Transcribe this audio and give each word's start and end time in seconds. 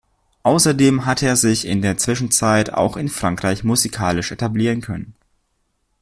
Außerdem 0.41 1.05
hatte 1.05 1.27
er 1.27 1.35
sich 1.35 1.63
in 1.67 1.83
der 1.83 1.95
Zwischenzeit 1.95 2.73
auch 2.73 2.97
in 2.97 3.07
Frankreich 3.07 3.63
musikalisch 3.63 4.31
etablieren 4.31 4.81
können. 4.81 5.13